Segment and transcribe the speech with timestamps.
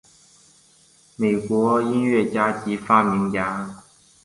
[1.15, 3.83] 美国音乐家及发明家。